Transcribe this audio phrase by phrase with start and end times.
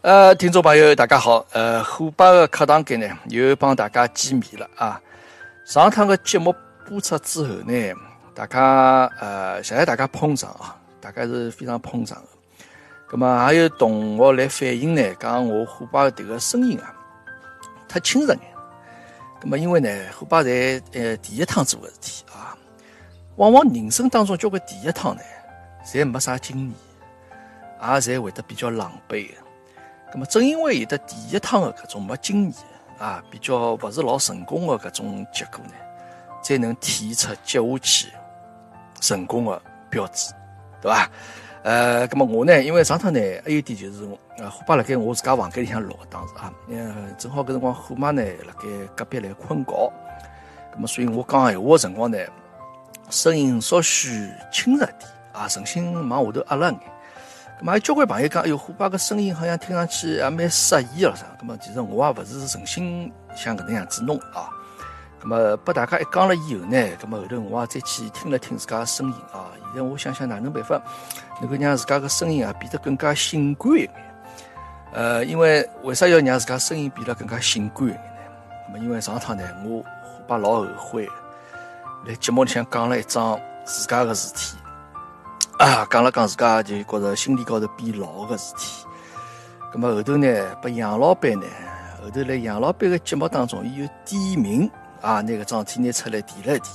[0.00, 1.44] 呃，听众朋友，大家好。
[1.50, 5.00] 呃，虎爸的课堂间呢，又帮大家见面了啊。
[5.64, 6.54] 上趟的节目
[6.86, 7.94] 播出之后呢，
[8.32, 12.28] 大家呃，谢谢大家捧场啊，大家是非常捧场的。
[13.10, 16.94] 那么还有同学来反映呢，讲我虎爸的这个声音啊，
[17.88, 18.40] 太清澈眼。
[19.42, 22.56] 那么因为呢，虎爸在呃第一趟做的事体啊，
[23.34, 25.22] 往往人生当中交关第一趟呢，
[25.84, 26.72] 侪没啥经验，
[27.82, 29.28] 也侪会得比较狼狈
[30.08, 30.14] 的。
[30.14, 32.54] 那么正因为有的第一趟的搿种没经验
[32.98, 35.72] 啊，比较勿是老成功的搿种结果呢，
[36.42, 38.08] 才能体现出接下去
[39.00, 40.32] 成功的标志，
[40.80, 41.08] 对伐？
[41.62, 44.08] 呃，那么我呢，因为上趟呢，还有点就是，
[44.38, 49.92] 呃，虎爸辣盖我自家房间里向录当时啊，呃，正好搿辰光虎妈呢辣盖隔壁来困觉，
[50.72, 52.18] 那么所以我讲闲话的辰光呢，
[53.10, 56.80] 声音稍许轻着点啊，重新往下头压了眼。
[57.60, 61.26] 咁么有交关朋友讲，哎哟，虎爸个声音好像听上去还蛮适意了啥？
[61.40, 64.48] 咁么其实我也勿是诚心想搿能样子弄啊。
[65.20, 69.50] 咁么拨大家一讲了以后呢，咁么后头我也再去听了听自家个声音啊。
[69.72, 70.80] 现在我想想哪能办法
[71.40, 73.90] 能够让自家个声音啊变得更加性感一点。
[74.92, 78.68] 呃，因为为啥要让自家声音变得更加性感一点呢？
[78.68, 81.08] 咁么因为上趟呢，我虎爸老后悔，
[82.06, 84.56] 来节目里向讲了一桩自家个事体。
[85.58, 88.86] 啊，讲了讲自家就觉着心里高头变老个事体。
[89.72, 91.46] 咁么后头呢，拨杨老板呢，
[92.00, 94.70] 后头来杨老板个节目当中，伊又点名
[95.02, 96.70] 啊，拿个桩事体拿出来提了一提。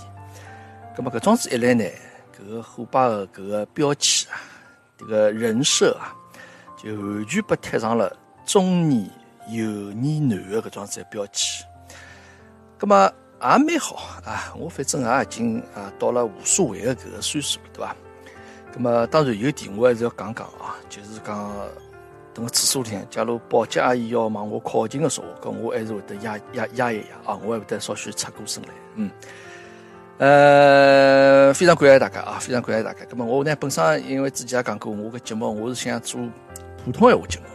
[0.98, 1.86] 咁么搿桩事一来呢，
[2.38, 4.36] 搿个虎爸个搿个标签啊，
[5.00, 6.12] 迭个人设啊，
[6.76, 8.14] 就完全被贴上了
[8.46, 9.10] 中年
[9.48, 11.66] 油腻男个搿桩子标签。
[12.78, 13.10] 咁么
[13.42, 13.96] 也蛮好
[14.26, 17.96] 啊，我反正也已经啊到了无所谓个搿个岁数了，对伐？
[18.76, 21.54] 咁么当然有点我还是要讲讲啊，就是讲
[22.34, 29.12] 等个厕所里，假如保洁阿姨要往我靠近的时候，搿我还是会得压压压一压啊，我还会得稍许侧过身来，嗯，
[30.18, 33.06] 呃，非常感谢大家啊，非常感谢大家。
[33.06, 36.20] 咁么我呢本身因为之前也讲过，我个节目我是想做
[36.84, 37.46] 普通闲话节目，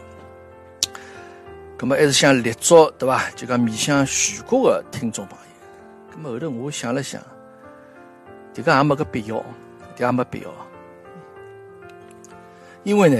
[1.77, 3.29] 咁么还是想立足对伐？
[3.35, 6.15] 就讲面向全国的听众朋友。
[6.15, 7.21] 咁么后头我想了想，
[8.53, 9.43] 这个也没个必要，
[9.97, 10.49] 这也没必要。
[12.83, 13.17] 因为呢，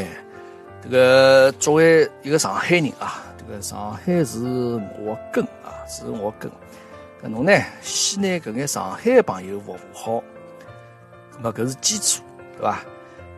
[0.81, 4.39] 这个作为一个上海人啊，这个上海是
[4.99, 6.49] 我根啊，是我根。
[7.21, 10.23] 搿侬呢，先拿搿眼上海的朋友服务好，
[11.35, 12.23] 那么搿是基础，
[12.57, 12.79] 对伐？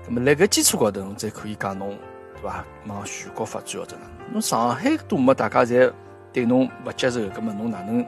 [0.08, 1.98] 那么辣搿基础高头，侬再可以讲侬，
[2.36, 2.64] 对伐？
[2.86, 5.92] 往全国发展或者哪侬上海都没大家侪
[6.32, 8.06] 对侬勿接受，搿么侬哪能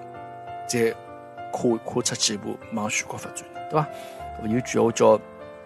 [0.67, 0.93] 再
[1.51, 3.87] 跨跨出几步往全国发展，对伐？
[4.47, 5.19] 有句话叫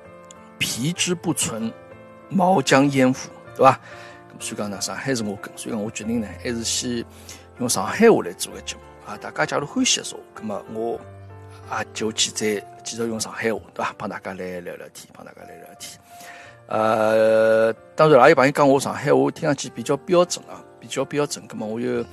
[0.57, 1.69] “皮之不存”。
[2.29, 3.79] 毛将焉附，对伐？
[4.39, 7.03] 咁所以讲呢，上海是我根，所以讲我决定呢，还是先
[7.59, 9.17] 用上海话来做个节目啊。
[9.17, 10.99] 大家假如欢喜的说，咁么我
[11.69, 13.95] 啊就去再继续用上海话，对伐？
[13.97, 15.99] 帮大家来聊聊天，帮大家来聊天。
[16.67, 21.47] 呃，当然也有朋友讲我上海话听上去比较标准啊，比较标准。
[21.47, 22.05] 咁么我就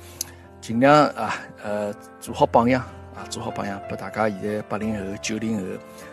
[0.61, 2.81] 尽量啊，呃，做好榜样
[3.13, 5.63] 啊，做好榜样，拨大家现在八零后、九零后，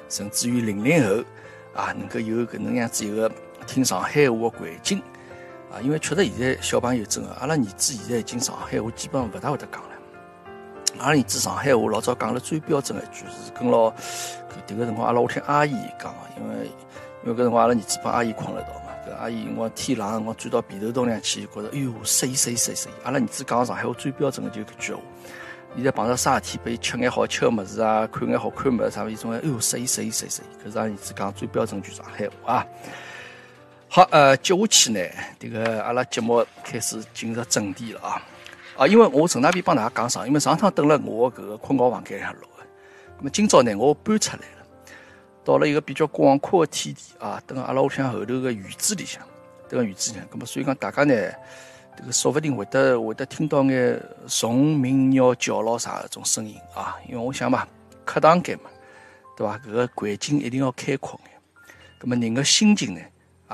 [0.09, 1.23] 甚至于零零后
[1.73, 3.31] 啊，能够有搿能样子一个。
[3.67, 4.99] 听上海话的环境
[5.71, 9.89] 啊，因为确实现在小朋友真个，阿拉儿子现在已经上海话基本上勿大会得讲了。
[10.99, 13.91] 阿拉儿子上海话老早讲了最标准的一句是跟牢
[14.69, 16.71] 迭个辰光阿拉我听阿姨讲个，因为
[17.25, 25.01] 因为搿辰光阿拉儿子帮阿姨困了一道嘛，搿阿姨辰光天冷辰光钻到被头洞里去，觉着哎哟谁谁谁谁，阿拉儿子讲上海话最标准的就搿句话。
[25.75, 32.67] 现在碰到啥事体，拨伊吃眼好吃个物事啊，看眼好看物事啥物事，种哎哟谁谁谁谁，搿是阿拉儿子讲最标准句上海话啊。
[33.95, 35.01] 好，呃，接下去呢，
[35.39, 38.23] 这个阿拉节目开始进入正题了啊！
[38.75, 42.65] 啊，因为我陈那边帮大家讲上，因为上趟等了我搿个困觉房间里向录的，
[43.19, 44.65] 那么今朝呢，我搬出来了，
[45.45, 49.23] 到了一个比较广阔的天地啊，等阿拉屋里向后头个院子里向，
[49.69, 51.15] 等个院子里向，那么所以讲大家呢，
[51.95, 57.69] 这个说不定会得会得听到眼虫鸣鸟叫咯啥搿种声音啊，因为我想嘛，
[58.07, 58.71] 客堂间嘛，
[59.37, 59.59] 对伐？
[59.59, 61.33] 搿个环境一定要开阔眼，
[62.01, 63.01] 那么人个心情呢？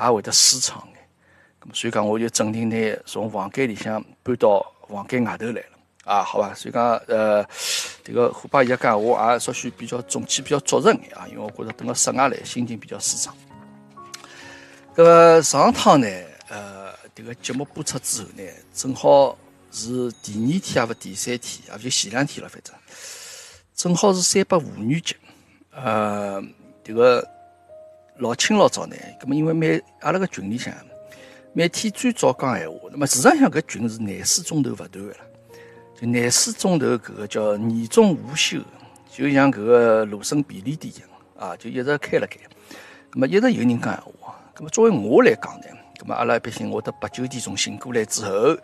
[0.06, 0.98] 也会得舒畅眼，
[1.60, 5.66] 咁所以讲我就整定呢从房间里向搬到房间外头来了
[6.04, 7.44] 啊，好吧，所以讲呃，
[8.04, 13.36] 这个虎爸现在讲话也稍许比较中气比较足实眼啊，因为我觉着等到室外来心情比较舒畅。
[14.94, 16.06] 搿个上趟呢，
[16.48, 19.36] 呃，这个节目播出之后呢，正好
[19.70, 22.74] 是第二天也勿第三天，也就前两天了，反正
[23.74, 25.16] 正好是三八妇女节，
[25.72, 26.42] 呃，
[26.84, 27.28] 这个。
[28.19, 30.75] 老清老早呢，咁么因为每阿拉个群里向，
[31.53, 32.88] 每天最早讲闲话。
[32.91, 35.19] 那么市场上搿群是廿四钟头勿断个啦，
[36.00, 38.59] 就廿四钟头搿个叫年终无休，
[39.09, 42.38] 就像搿个卢森便利店一样啊，就一直开了开。
[43.12, 44.37] 那么一直有人讲闲话。
[44.56, 45.67] 那么作为我来讲呢，
[46.00, 48.59] 那么阿拉毕竟我得八九点钟醒过来之后，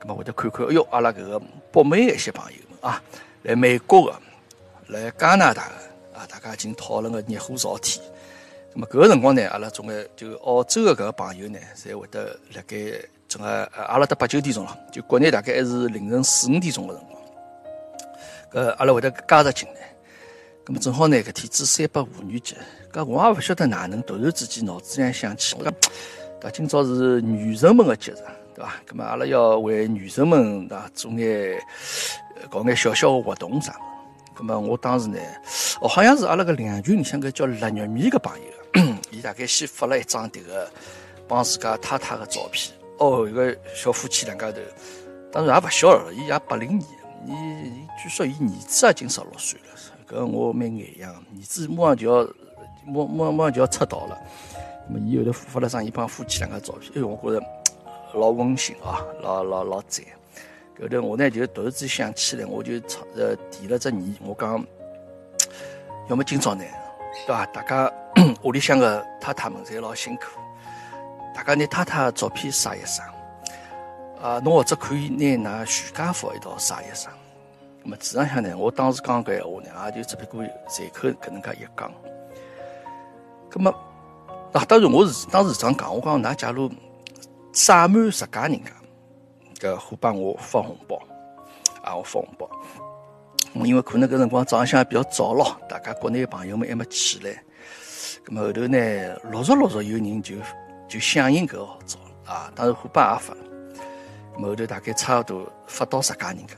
[0.00, 3.00] 那么会得看看，哎哟，阿拉搿个北美一些朋友们啊，
[3.44, 4.20] 来美国个，
[4.88, 8.04] 来加拿大个啊，大家已经讨论个热火朝天。
[8.78, 12.76] 那么搿个辰光呢，阿拉总归就澳洲个搿个朋友呢，侪会得辣盖
[13.26, 17.16] 整个阿拉得八九点钟了，就国内大概还是凌晨四五点钟个辰光。
[18.52, 19.96] 搿阿拉会得加入进来。
[20.66, 22.54] 咁么正好呢，搿天子三八妇女节，
[22.92, 25.72] 搿我也勿晓得哪能突然之间脑子里想起，我讲，
[26.42, 28.16] 搿今朝是女神们个节日，
[28.54, 28.74] 对伐？
[28.86, 31.58] 咁么阿拉要为女神们啊做眼
[32.50, 33.74] 搞眼小小个活动啥？
[34.36, 35.18] 咁么我当时呢，
[35.80, 38.44] 哦，好像是阿拉个两群里向个叫腊肉米个朋友，
[39.26, 40.70] 大概先发了一张迭个
[41.26, 44.60] 帮自家太太个照片，哦，一个小夫妻两家头，
[45.32, 46.88] 当然也勿小了，伊也八零年，
[47.26, 49.66] 伊据说伊儿子也近十六岁了。
[50.08, 52.22] 搿我蛮眼痒，儿子马上就要，
[52.86, 54.16] 马马马上就要出道了。
[54.88, 57.44] 那么伊后头发了张伊帮夫妻两个照片，哎哟，我觉着
[58.14, 60.06] 老温馨啊，老老老赞。
[60.80, 62.74] 后头我呢就突然之间想起来，我就
[63.16, 64.64] 呃提了只议，我讲，
[66.08, 66.62] 要么今朝呢，
[67.24, 67.46] 对伐？
[67.46, 67.92] 大家
[68.42, 70.38] 屋里向个太太们侪老辛苦，
[71.34, 73.02] 大家拿太太照片晒一晒，
[74.20, 77.08] 啊，侬或者可以拿㑚全家福一道晒一晒。
[77.82, 81.92] 那么，实际上呢，我当时讲搿闲话呢，也就只不过随口搿能介一讲。
[83.54, 83.70] 那么，
[84.52, 86.70] 啊，当然我是当时这样讲，我讲㑚假如
[87.52, 88.70] 晒满十家人家，
[89.68, 91.00] 搿伙伴我发红包，
[91.82, 92.48] 啊，我发红包。
[93.64, 97.30] 因为可能搿辰光早浪向比较早咯，大家国内朋友们还没起来。
[98.24, 98.78] 咁么后头呢，
[99.30, 100.34] 陆续陆续有人就
[100.88, 103.40] 就响应搿号召啊，当然虎爸也发了。
[104.42, 106.54] 后头大概差不多发到十家人家。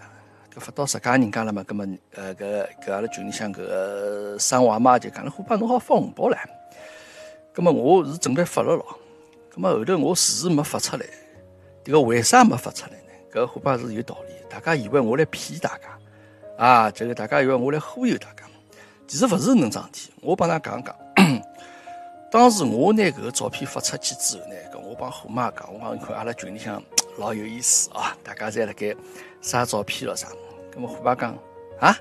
[0.55, 1.63] 搿发到十家人家了嘛？
[1.65, 6.37] 葛么，呃，搿搿阿拉群里向搿生娃妈就讲了，虎爸侬好发红包唻。
[7.53, 8.99] 葛么我是准备发了咯。
[9.51, 11.05] 葛么后头我迟迟没发出来，
[11.85, 13.13] 迭个为啥没发出来呢？
[13.31, 15.97] 搿虎爸是有道理，大家以为我来骗大家
[16.59, 18.43] 啊，这个大家以为我来忽悠大家。
[19.07, 20.95] 其实勿是能桩事体，我帮㑚讲讲。
[22.31, 26.83] 当时我拿搿个照片发出去之后呢，搿我帮虎妈讲，我讲你看阿拉群里向
[27.17, 28.95] 老有意思啊，大家侪辣盖
[29.41, 30.27] 晒照片了啥。
[30.75, 31.33] 那么虎妈讲
[31.81, 31.97] 啊，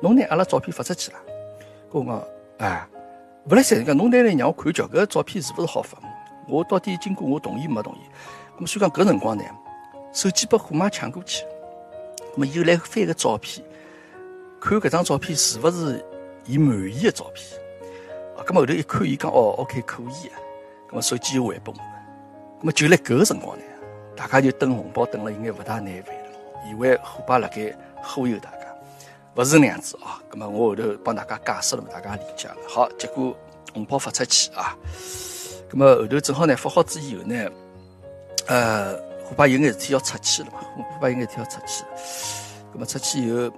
[0.00, 1.18] 侬拿阿拉照片发出去了？
[1.92, 2.06] 跟我
[2.58, 2.88] 讲，哎，
[3.50, 5.98] 勿来三，讲侬拿来让我看瞧，搿照片是勿是好发？
[6.48, 7.98] 我到底经过我同意没同意？
[8.54, 9.44] 那么所以讲搿辰光呢，
[10.12, 11.44] 手机被虎妈抢过去，
[12.34, 13.62] 那么又来翻个照片，
[14.60, 16.04] 看搿张照片是勿是
[16.44, 17.58] 伊满意的照片？
[18.36, 20.36] 啊，咁么后头一看，伊讲哦，OK 可以啊，
[20.90, 21.84] 咁么手机又还拨我了。
[22.60, 23.64] 咁么就辣搿个辰光呢，
[24.14, 26.04] 大家就等红包等了，应该勿大难为。
[26.70, 28.66] 以为虎爸辣盖忽悠大家，
[29.34, 30.20] 勿是那样子啊！
[30.30, 32.56] 咁么我后头帮大家解释了嘛，大家理解了。
[32.68, 33.34] 好，结果
[33.72, 34.76] 红包发出去啊，
[35.70, 37.50] 咁么后头正好呢发好之以后呢，
[38.46, 41.82] 呃，虎爸有眼事体要出去了嘛，虎爸有眼事体要出去，
[42.74, 43.50] 咁么出去以后，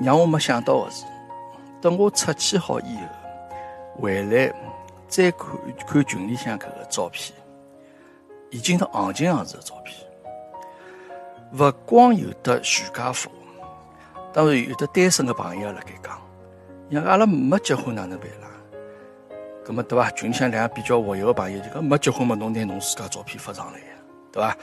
[0.00, 1.04] 让我没想到的是，
[1.80, 4.52] 等我出去好以后，回来
[5.08, 5.48] 再看
[5.86, 7.36] 看群里向搿个照片，
[8.50, 9.96] 已经是行情样子的照片。
[11.52, 13.30] 勿光有的全家福，
[14.32, 16.20] 当然有的单身的朋友辣盖讲，
[16.92, 18.48] 像阿拉没结婚哪能办啦？
[19.66, 20.10] 咁么对伐？
[20.12, 23.86] 群里向两个比较活跃的朋友就讲没结婚嘛，侬拿侬自家照片发上来呀，
[24.30, 24.56] 对伐？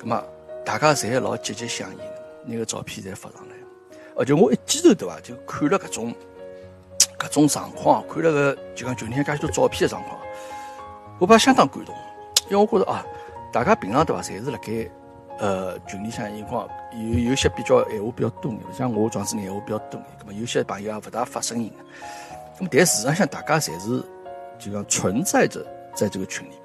[0.00, 0.24] 咁么
[0.64, 2.00] 大家侪老积极响应，
[2.46, 3.54] 那个照片侪发上来。
[4.18, 5.20] 而且我一记头对伐？
[5.20, 6.14] 就看了搿种
[7.18, 10.18] 搿种状况，看了个就讲群里向介许多照片的状况，
[11.18, 11.94] 我把相当感动，
[12.50, 13.06] 因为我觉着啊，
[13.52, 14.20] 大家平常对伐？
[14.20, 14.90] 侪是辣盖。
[15.40, 21.84] 呃，群里向辰光有有些比较闲话比较多眼，像我状子闲话比较多眼，咁么有些朋友也勿大发声音个。
[22.58, 24.02] 咁么但事实上，大家侪是
[24.58, 26.57] 就讲存在着在这个群里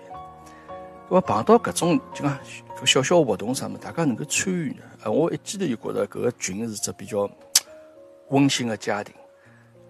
[1.10, 2.40] 咁么碰到搿种就讲
[2.86, 4.84] 小小活动啥么，大家能够参与呢？
[5.04, 7.30] 呃，我一记头就觉着搿个群是只比较
[8.30, 9.14] 温馨的家庭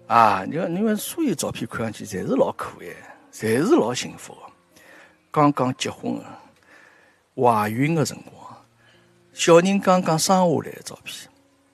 [0.06, 0.44] 啊！
[0.46, 2.86] 你看，因为所有照片看上去侪是老可爱，
[3.32, 4.40] 侪是老幸福的。
[5.30, 6.24] 刚刚结婚的，
[7.34, 8.34] 怀孕的辰光。
[9.32, 11.28] 小人刚刚生下来个照片，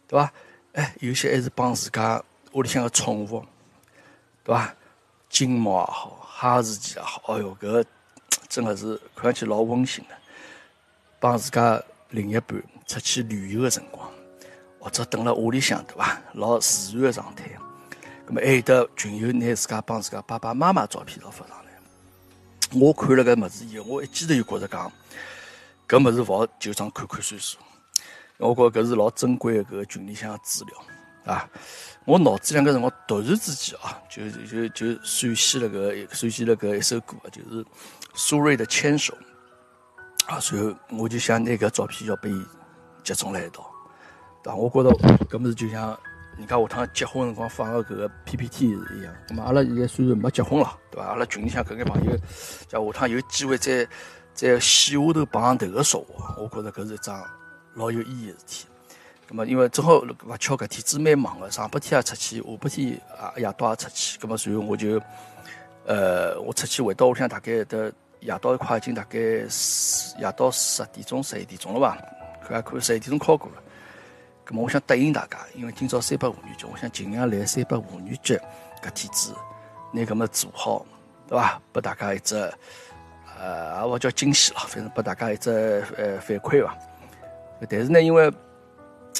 [0.06, 0.32] 对吧？
[0.74, 3.44] 哎，有些还是帮自家屋里向个宠物，
[4.44, 4.74] 对吧？
[5.28, 7.84] 金毛也好，哈士奇也好，哎哟，搿
[8.50, 10.14] 真的是看上去老温馨的。
[11.18, 14.10] 帮自家另一半出去旅游的辰光，
[14.78, 16.20] 或者等了屋里向，对吧？
[16.34, 17.44] 老自然的状态。
[18.26, 21.70] 那么还有的群友拿自家帮自家爸爸妈妈照片都发上来。
[22.72, 24.92] 我看了搿物事以后，我一记头就觉着讲。
[25.88, 27.58] 搿物事勿好就当看看算数。
[28.38, 30.74] 我觉搿是老珍贵的搿群里向资料
[31.24, 31.48] 啊！
[32.06, 37.64] 我脑子两个辰光突然之间啊，就就就闪现了搿闪现了搿一首歌啊，就是
[38.14, 39.16] 苏芮的《牵手》
[40.32, 40.40] 啊。
[40.40, 42.30] 随后我就想拿搿照片要被
[43.04, 43.70] 集中辣一道，
[44.42, 44.52] 对？
[44.52, 44.90] 我觉着
[45.26, 45.96] 搿物事就像
[46.38, 49.14] 人家下趟结婚辰光放个搿个 PPT 一样。
[49.28, 51.08] 咁么阿拉现在虽然没结婚了，对伐？
[51.08, 52.16] 阿拉群里向搿眼朋友，
[52.66, 53.86] 叫下趟有机会再
[54.32, 57.22] 再线下头碰头个说话，我觉着搿是一桩。
[57.74, 58.66] 老有意义的事体，
[59.30, 65.00] 咁么因为正好勿巧搿天子蛮忙个，上半天也出去，下半天啊夜到也出去，咁么随后我就，
[65.86, 71.96] 呃，我出去回到屋里向大概得夜到快已经大概夜到十点钟十一点钟了吧，
[72.44, 73.62] 看看十一点钟考过了，
[74.44, 78.36] 咁么我想答应大家，因为今朝三八妇女节，我想尽量来三八妇女节
[78.82, 79.32] 搿天子
[79.92, 80.84] 拿搿么做好，
[81.28, 81.62] 对伐？
[81.70, 82.34] 拨大家一只，
[83.38, 86.76] 呃，也勿叫惊喜了，反正拨大家一只呃反馈伐。
[87.68, 88.32] 但是呢，因为，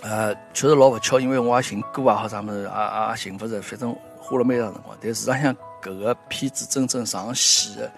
[0.03, 4.97] 呃，确实老勿巧，因为我也寻歌啊，好啥么子，也也寻勿着，反正花了蛮长辰光。
[5.01, 7.91] 但事实上，搿个片子真正上线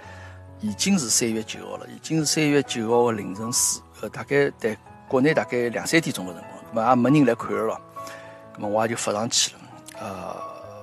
[0.60, 7.80] 已经是三月九号了，已经是三月九号的凌晨四，呃，大概在国内大概两三点钟的辰光，咁么也没人来看了咯。
[8.56, 9.60] 咁么我也就发上去了，
[10.00, 10.36] 呃，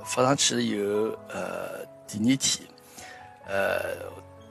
[0.06, 2.68] 发上去了以后，呃，第二天，
[3.46, 3.80] 呃，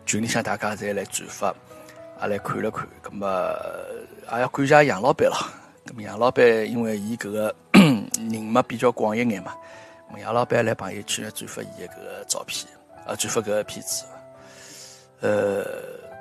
[0.04, 1.54] 群里向大家侪来转发，
[2.22, 3.26] 也来看了看，咁么。
[4.30, 5.36] 也要感谢杨老板了。
[5.88, 9.54] 咁么杨老板因为伊搿个 人脉比较广一眼嘛，
[10.12, 12.70] 咁杨老板来朋友圈转发伊搿个照片，
[13.06, 14.04] 啊转发搿个片子，
[15.20, 15.64] 呃，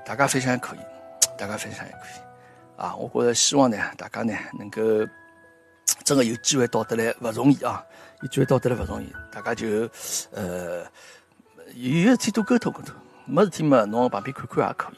[0.05, 0.79] 大家分享也可以，
[1.37, 2.81] 大家分享也可以。
[2.81, 4.81] 啊，我觉着希望呢，大家呢能够
[6.05, 7.83] 真个有机会到得来，勿容易啊，
[8.21, 9.67] 有机会到得来勿容易，大家就
[10.31, 10.85] 呃
[11.75, 12.95] 有有事体多沟通沟通，
[13.25, 14.97] 没事体嘛，侬旁边看看也可以。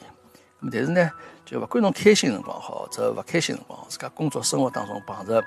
[0.64, 1.10] 咁但是呢？
[1.50, 5.42] 就勿管侬开心辰光好，或者勿开心辰光，自家工作生活当中碰着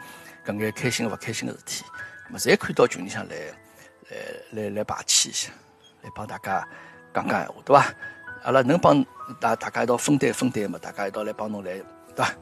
[0.45, 1.85] 搿眼开心勿开心的事体，
[2.29, 3.35] 么侪可以到群里向来，
[4.51, 5.49] 来来来排气一下，
[6.01, 6.67] 来帮大家
[7.13, 7.85] 讲讲闲话，对伐？
[8.43, 9.01] 阿拉能帮
[9.39, 10.77] 大大家一道分担分担嘛？
[10.77, 11.71] 大家一道来帮侬来，
[12.13, 12.33] 对伐？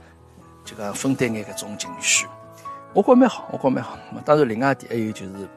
[0.66, 2.26] 就讲分担眼搿种情绪，
[2.96, 3.96] 我觉蛮好，我觉蛮好。
[4.26, 5.48] 当然，另外一点还有就是，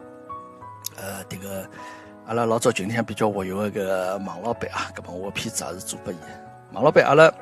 [0.99, 1.67] 呃，迭个
[2.27, 6.17] 阿拉老早群里向比较活跃个搿个王老板啊，搿么我片子也是做拨伊。
[6.73, 7.33] 王老板，阿拉。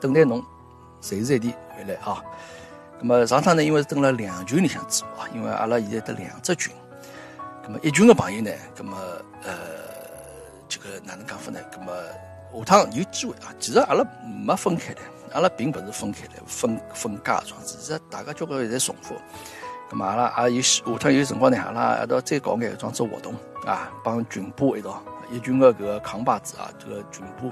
[0.00, 0.44] 等待侬
[1.00, 2.22] 随时随地回来啊！
[3.00, 6.74] 那么上趟呢，因为是等了两群里向做啊，因为阿拉现在得两只群，
[7.62, 8.96] 那么一群的朋友呢，那么
[9.44, 9.54] 呃，
[10.68, 11.60] 这个哪能讲法呢？
[11.72, 11.92] 那么
[12.58, 14.04] 下趟有机会啊，其实阿拉
[14.44, 15.00] 没分开的，
[15.32, 19.14] 阿拉并不是分开的，分分家状子，其实大家交关也在重复。
[19.90, 23.32] 那么阿拉也有下趟有辰光呢，阿拉一道再搞眼装置活动
[23.64, 25.00] 啊，帮群播一道，
[25.30, 27.48] 一群的搿个扛把子啊，这个群播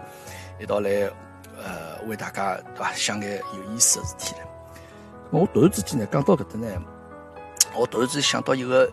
[0.59, 1.09] 一道来。
[1.57, 4.47] 呃，为大家对伐想眼有意思的事体来。
[5.31, 6.83] 我突然之间呢，讲到搿搭呢，
[7.75, 8.91] 我突然之间想到一个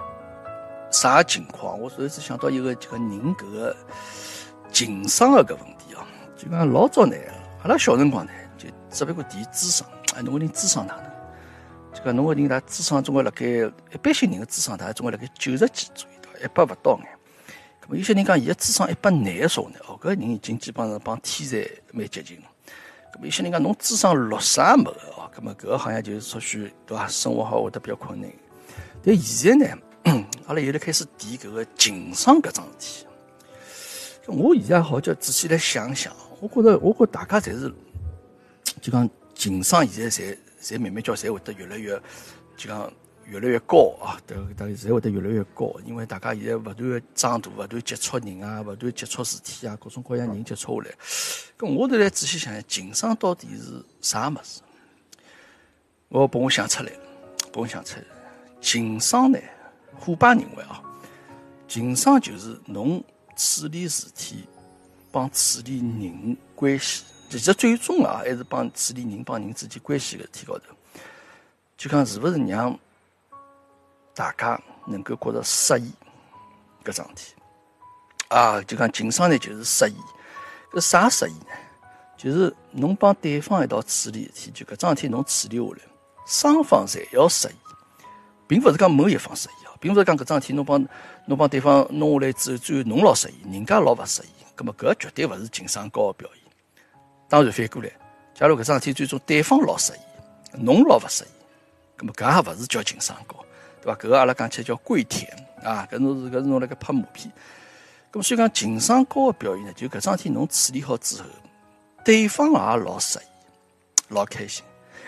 [0.91, 1.79] 啥情况？
[1.79, 3.75] 我突然之间想到一个这个人搿个
[4.72, 6.05] 情商的搿问题啊。
[6.36, 7.15] 就讲老早呢，
[7.62, 11.05] 阿拉小辰光呢，就只不过提智商，哎，侬个人智商哪能？
[11.93, 17.08] 就讲侬个人，他智商总归辣盖一般性人的智商，大概总归辣盖九十几左右，对伐一百勿到眼。
[17.86, 22.46] 咁么有些人讲，伊个智商一百廿的时候呢，哦，搿人已经基本上帮天才蛮接近了。
[23.13, 27.08] 咁有些人讲侬智商六十也没个哦，那么搿个好像就是说许对伐？
[27.08, 28.29] 生活好会得比较困难。
[29.03, 33.08] 但现在呢， 阿拉又来开始提搿个情商搿桩事体。
[34.25, 37.72] 我现在好叫仔细来想想，我觉着，我觉大家侪是
[38.82, 42.01] 就讲情商现在侪侪慢慢叫侪会得越来越
[42.58, 42.91] 就讲。
[43.25, 50.96] 越来越高啊，都大概侪会得越来越高，因为大家现在勿断长大，勿断接触人啊，勿断接触事体啊，各种各样人接触下来。
[51.58, 54.62] 咁我头来仔细想想，情商到底是啥物事？
[56.10, 57.00] 我帮我想出来了，
[57.51, 58.06] 帮我想出来。
[58.62, 59.39] 情商呢，
[60.00, 60.82] 虎爸认为啊，
[61.68, 63.03] 情商就是侬
[63.38, 64.44] 处理事体
[65.12, 70.75] 帮处理人关系，其实最终啊，还是帮处理人帮人之间关系个事体高头，
[71.77, 72.77] 就讲是勿是让。
[74.15, 75.91] 大家能够觉着适意
[76.84, 77.34] 搿桩事体
[78.29, 79.96] 啊，就讲情商呢，就是适意。
[80.72, 81.46] 搿啥适意呢？
[82.17, 85.82] 就是侬帮对方一道处理事体，就搿桩事体侬处理下来，
[86.25, 87.55] 双方侪要适意，
[88.48, 90.84] 并勿是讲某一方适意啊，并勿是讲搿桩事体侬帮
[91.25, 96.43] 侬帮对方弄下来之后，最后侬老适意，人家老勿适意，葛末搿绝对勿是情商高个表现。
[97.29, 97.91] 当然反过来，
[98.34, 101.27] 假如搿桩事体最终对方老适意，侬老勿适意，
[101.98, 103.36] 葛末搿也勿是叫情商高。
[103.84, 103.96] 对伐？
[103.96, 105.30] 搿个阿拉讲起来叫跪舔
[105.62, 107.30] 啊，搿侬是搿是侬辣盖拍马屁。
[108.12, 111.28] 咁所以讲情商高的表现呢，就搿桩事体侬处理好之后，
[112.06, 113.22] 对方也老适意，
[114.10, 114.63] 老开心。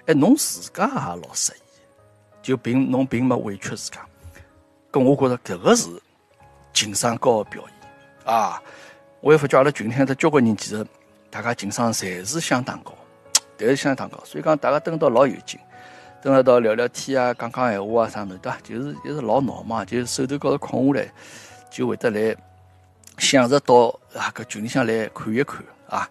[0.07, 1.61] 哎，侬自家也老适意，
[2.41, 4.05] 就并侬并没委屈自家。
[4.91, 5.89] 咁我觉着搿个是
[6.73, 8.61] 情商高的表现啊！
[9.21, 10.85] 我也发觉阿拉群里向的交关人，其实
[11.29, 12.93] 大家情商侪是相当高，
[13.57, 14.19] 侪是相当高。
[14.23, 15.59] 所以讲，大家蹲到老有劲，
[16.25, 18.57] 蹲辣到聊聊天啊，讲讲闲话啊啥物事，对伐？
[18.63, 21.13] 就是一直老闹嘛，就手头高头空下来，
[21.69, 22.35] 就会得来
[23.19, 26.09] 想着到啊搿群里向来看一看啊。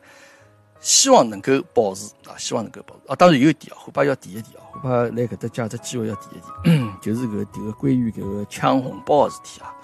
[0.78, 3.16] 希望能够保持啊，希望能够保持啊。
[3.16, 6.38] 当然有一点啊，虎爸要提一提啊，虎爸来搿搭借只机会要提一
[6.70, 9.74] 提， 就是搿迭个关于搿个抢红包个事体啊。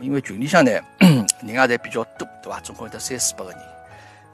[0.00, 2.60] 因为群里向呢， 人也侪比较多，对伐？
[2.60, 3.58] 总共有得三四百个人。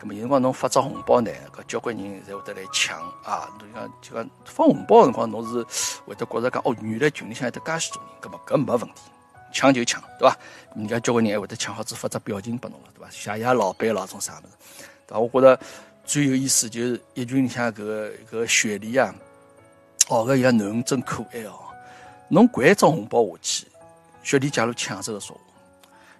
[0.04, 3.48] 咁么有辰光侬发只红包呢，搿交关人侪会得来抢啊。
[3.58, 5.64] 侬讲就讲发红包个辰光，侬是
[6.04, 9.00] 会得觉着讲哦，原来群里向有得介许多人，搿么搿没问题，
[9.50, 10.36] 抢就抢，对伐？
[10.76, 13.10] 人家交关人还会得抢好子发只表情拨侬了，对伐？
[13.10, 14.84] 谢谢老板老种啥物事。
[15.06, 15.58] 对伐我觉得
[16.04, 19.14] 最有意思就是一群里向搿个搿个雪梨啊，
[20.10, 21.58] 哦，搿伊拉囡恩真可爱哦。
[22.28, 23.66] 侬掼一只红包下去，
[24.22, 25.42] 雪梨假如抢这个说话，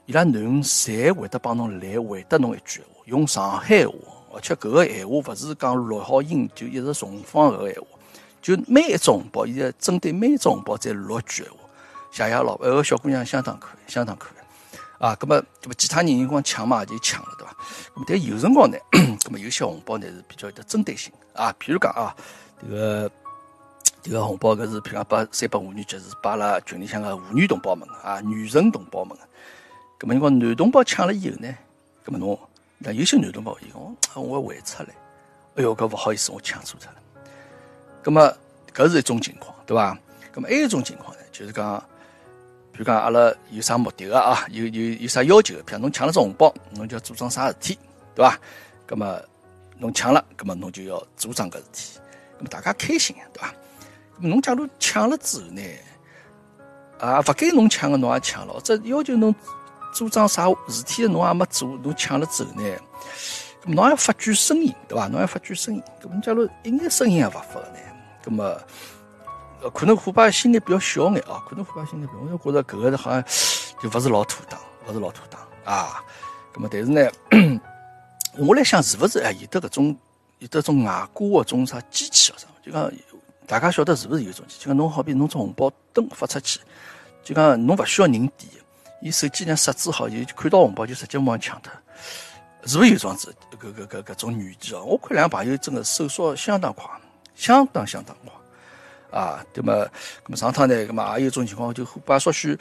[0.06, 3.94] 伊拉囡恩侪会得帮侬来回答侬一句闲话，用上海话，
[4.34, 7.88] 而且搿个闲话勿是讲录好音就一直重放搿个闲话，
[8.42, 11.58] 就每一张红包，现在针对每一张红包再录一句闲话。
[12.11, 15.08] 谢谢老板，搿个小姑娘相当可爱，相当可爱。
[15.08, 17.52] 啊，咁么，咁么其他人辰光抢嘛就抢了，对伐？
[17.94, 21.50] 咁么但有辰光呢， 咁么有些红包呢是比较有的针对性啊。
[21.58, 22.14] 譬如讲啊，
[22.61, 23.11] 这个
[24.02, 29.16] 这个红包搿是譬如讲拨三八妇女节是拨阿拉群里向个妇女同胞们啊，女神同胞们。
[30.04, 31.49] 咁么，光男同胞抢了以后呢，
[32.04, 32.38] 咁么侬
[32.76, 34.88] 那有些男同胞伊讲，我要还出来，
[35.56, 36.99] 哎哟，搿勿好意思，我抢错脱了。
[38.02, 38.37] 咁么
[38.75, 39.99] 搿是一种情况，对伐？
[40.34, 41.82] 咁么还有一种情况呢，就是讲。
[42.70, 44.44] 比如讲，阿拉有啥目的个啊？
[44.50, 45.54] 有有有啥要求？
[45.62, 47.78] 譬如侬抢了只红包，侬就要做桩啥事体，
[48.16, 48.37] 对伐？
[48.88, 49.18] 咁么
[49.78, 52.00] 侬抢了，咁么侬就要做桩搿事体，
[52.40, 53.54] 咁么大家开心，对伐？
[54.20, 55.62] 咁侬假如抢了之后呢，
[56.99, 59.32] 啊，勿该侬抢个侬也抢了，或者要求侬
[59.95, 62.76] 做桩啥事体侬也没做，侬抢了之后呢，
[63.65, 65.07] 侬要发句声音，对伐？
[65.07, 67.78] 侬要发句声音，咁侬假如一眼声音也勿发个呢，
[68.25, 68.61] 咁么？
[69.73, 73.25] 可能虎爸心里比较小眼啊，可能虎爸心里比较，我就觉得搿个好像
[73.80, 76.04] 就勿是老妥当，勿是老妥当啊。
[76.52, 77.11] 咁么，但是呢，
[78.37, 79.97] 我来想是勿是哎有得搿种
[80.41, 82.47] 有得种外挂个种啥机器哦啥？
[82.63, 82.93] 就讲
[83.47, 84.45] 大家晓得是勿是有种？
[84.47, 86.61] 就讲侬好比侬从红包灯发出去，
[87.23, 88.50] 就讲侬勿需要人点，
[89.04, 91.71] 伊手机呢设置好就看到红包就直接往抢脱，
[92.64, 93.34] 是勿是有桩子？
[93.60, 94.84] 搿搿搿搿种软件哦？
[94.84, 96.84] 我看两个朋友真的手速相当快，
[97.34, 98.32] 相当相当快。
[99.21, 99.75] 啊，对嘛？
[100.25, 102.58] 那么上趟呢，那么也有种情况，就把稍许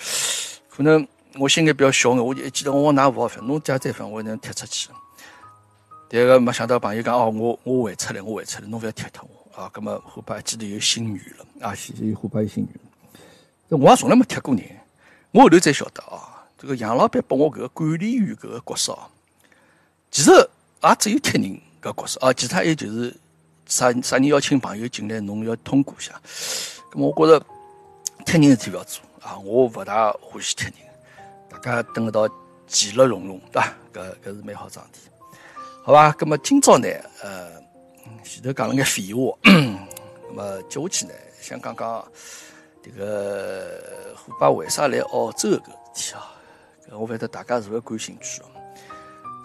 [0.69, 1.07] 可能
[1.39, 4.89] 我心眼比较小眼，我就一记得我往哪五号分，侬加再分，我能贴出去。
[6.09, 9.71] 第二个没想到朋友讲哦，我我还出来，我还出来，侬勿要贴脱我啊。
[9.73, 12.69] 那么后把记得有新女了啊，谢谢后把有新女。
[13.69, 14.63] 这我也从来没贴过人，
[15.31, 16.32] 我后头才晓得啊，
[16.63, 18.97] 这个杨老板拨我搿个管理员搿个角色，
[20.09, 23.13] 其实也只有贴人搿角色啊，其他也就是。
[23.65, 26.21] 啥啥人邀请朋友进来，侬要通过一下。
[26.91, 27.45] 咁我觉着
[28.25, 30.75] 贴人事体勿要做啊，我勿大欢喜贴人。
[31.49, 32.29] 大家等到
[32.67, 33.73] 其乐融融，对伐？
[33.93, 35.09] 搿搿是蛮好桩事体，
[35.81, 36.13] 好吧？
[36.19, 36.87] 咁么今朝呢，
[37.23, 37.51] 呃，
[38.21, 42.05] 前头讲了眼废话， 咁么接下去呢，想讲讲
[42.83, 46.31] 这个虎爸为啥来澳洲搿事体啊？
[46.93, 48.45] 搿我反正大家是勿感兴趣哦。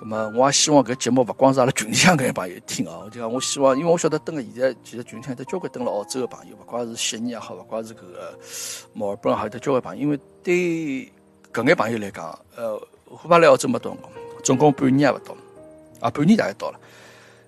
[0.00, 8.38] 那么，我也希望搿节目勿光是阿拉群里向搿些朋友听啊，我就讲，我希望，因为我晓得，登个现在其实群里向有交关登了澳洲个朋友，勿光是悉尼也好，勿光是搿个
[8.92, 10.02] 墨尔本也好，有得交关朋友。
[10.02, 11.11] 因为对
[11.52, 14.12] 搿眼朋友来讲，呃，虎爸来澳洲没多辰光，
[14.44, 15.34] 总共半年也勿到，
[16.00, 16.78] 啊，半年大概到了。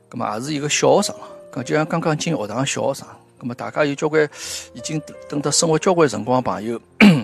[0.08, 1.12] 葛么也是一个小学
[1.52, 3.06] 生，就像刚刚进学堂个小学生。
[3.38, 4.28] 葛么大家有交关
[4.74, 6.80] 已经等到生活交关辰光朋友。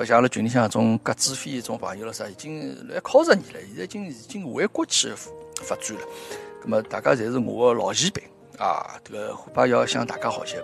[0.00, 5.12] 对像阿拉群里向种格子飞种朋友了啥，已经来靠十年了，现在已经已经回国去
[5.60, 6.00] 发展了。
[6.62, 8.22] 那么大家侪是我的老前辈
[8.56, 10.56] 啊，这个虎爸要向大家学习。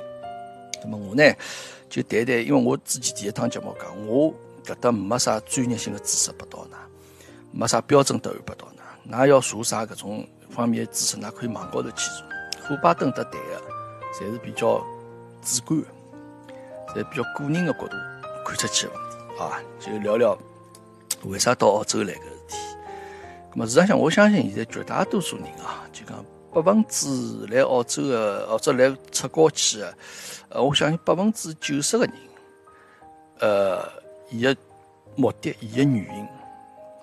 [0.83, 1.23] 那么我呢，
[1.91, 4.33] 就谈谈，因为我之前第一趟节目讲，我
[4.65, 6.69] 搿搭没啥专业性的知识拨到㑚，
[7.53, 8.67] 没啥标准答案拨到
[9.11, 12.67] 㑚，㑚要查啥搿种方面的知识，㑚可以网高头去查。
[12.67, 13.63] 虎爸登搭谈个，
[14.19, 14.83] 侪是比较
[15.43, 15.83] 主观，
[16.95, 17.97] 侪比较个人的角度
[18.47, 18.93] 看出去的。
[19.39, 20.37] 啊，就聊聊
[21.25, 22.57] 为啥到澳洲来个事体。
[23.53, 27.07] 那么，实际上，我相信现在绝大多数人啊，就讲百分之
[27.49, 29.95] 来澳洲的，或者来出国去的，
[30.49, 32.15] 呃，我相信百分之九十个人，
[33.41, 33.89] 呃，
[34.31, 34.57] 伊的
[35.17, 36.29] 目的，伊的原因，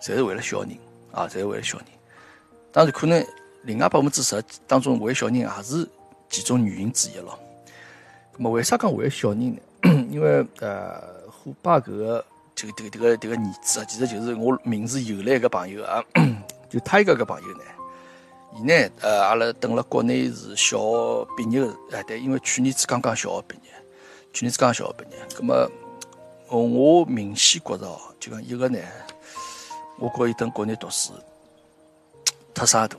[0.02, 0.72] 侪是为了小人
[1.12, 1.88] 啊，侪是为了小人。
[2.72, 3.24] 当然，可能
[3.62, 5.88] 另外百分之十当中为小人也是
[6.30, 7.38] 其中原因之一咯。
[8.36, 9.60] 那么为啥讲为小人呢？
[10.10, 11.12] 因为呃，
[11.43, 12.25] 虎爸搿个
[12.56, 16.01] 这个这个这个这个儿子啊，其实就是我名字由来个朋友啊，
[16.69, 17.63] 就他一个个朋友呢。
[18.56, 23.71] 伊呢，呃，阿拉等了国内是小学毕业个，哎，对，因为去年子刚刚小学毕业，
[24.32, 25.71] 去年子刚刚小学毕业，葛么，
[26.49, 28.77] 我明显觉着哦，就讲一个呢，
[29.97, 31.13] 我觉伊等国内读书
[32.53, 32.95] 太傻大，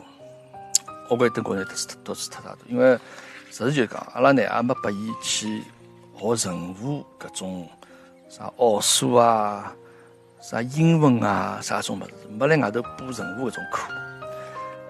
[1.09, 2.99] 我觉伊等国内读书读书太傻大，因为
[3.53, 5.63] 实事求是讲，阿拉呢也没拨伊去
[6.19, 7.69] 学任何搿种
[8.37, 9.73] 啥奥数啊、
[10.43, 13.93] 啥英文啊、啥种物事，没来外头补任何搿种课。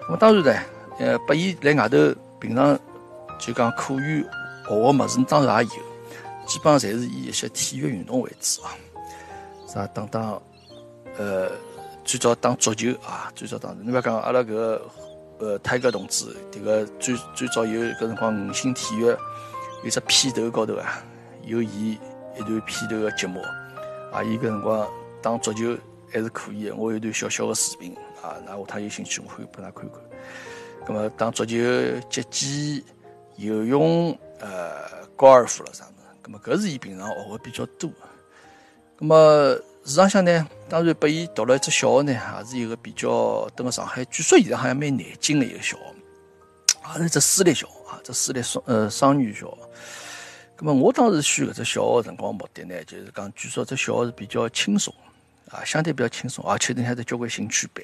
[0.09, 0.61] 我当然呢，
[0.97, 1.95] 呃，拨伊来外头
[2.39, 2.75] 平常
[3.37, 4.23] 就讲课余
[4.67, 5.83] 学个物事，当然也有，
[6.47, 8.73] 基本上侪是以一些体育运动为主啊，
[9.67, 10.41] 啥打打，
[11.19, 11.51] 呃，
[12.03, 13.69] 最早打足球啊，最早打。
[13.73, 14.79] 侬覅讲阿拉搿
[15.37, 19.05] 呃泰戈同志，迭个最最早有搿辰光五星体育
[19.83, 21.03] 有只片头高头啊，
[21.43, 21.95] 有伊
[22.37, 23.41] 一段片头个节目
[24.11, 24.87] 啊，伊搿辰光
[25.21, 25.77] 打足球
[26.11, 27.95] 还是可以个，我有段小小个视频。
[28.23, 29.99] 啊，那下趟有兴趣，我可以拨㑚看看。
[30.87, 31.55] 咁么，打足球、
[32.09, 32.83] 击剑、
[33.35, 36.17] 游泳、呃，高尔夫了啥物事？
[36.23, 37.87] 咁么，搿是伊平常学个比较多。
[38.97, 45.83] 咁么，市场上呢，当然拨伊读了一只小学呢，也是一个比较，等个上海，据说现在好像蛮难进的一个小学，
[46.95, 49.57] 也是只私立小学啊，只私立双呃双语小学。
[50.57, 54.93] 咁么，我当时选搿只小学辰光目的呢，就是讲，据说这小学是比较轻松
[55.51, 57.83] 啊，相对比较轻松，而且呢还得交关兴趣班。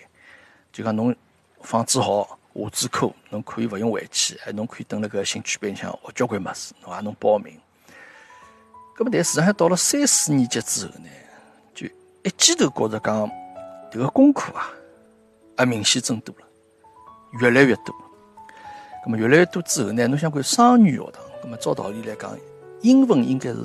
[0.71, 1.13] 就讲侬
[1.62, 7.60] 放置好下子课，侬可以勿用回去，还侬可以等辣搿兴趣班里向学交关物事，侬也能报名。
[8.97, 11.10] 搿么但事实上到了三四年级之后呢，
[11.73, 11.86] 就
[12.23, 13.29] 一记头觉着讲
[13.91, 14.71] 迭个功课啊，
[15.60, 16.45] 也明显增多了，
[17.41, 17.93] 越来越多。
[19.05, 22.38] 搿么越来越多之后呢，侬想看双语学堂，搿么照道理来讲，
[22.82, 23.58] 英文应该是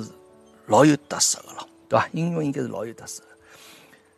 [0.67, 2.07] 老有特色个了，对伐？
[2.11, 3.23] 英文应该是老有特色。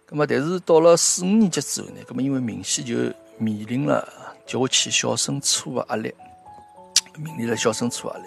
[0.09, 2.95] 咁么，但是到了四五年级之后呢，咁么因为明显就
[3.37, 4.07] 面临了
[4.45, 6.13] 叫我去小升初的压力，
[7.17, 8.23] 面临了小升初压力。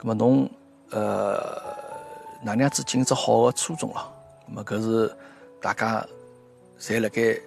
[0.00, 0.50] 咁么侬
[0.90, 1.62] 呃
[2.42, 4.12] 哪能样子进只好的初中咯？
[4.48, 5.16] 咁么搿是
[5.60, 6.04] 大家
[6.80, 7.38] 侪辣盖